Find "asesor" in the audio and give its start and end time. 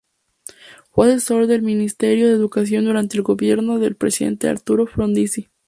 1.11-1.45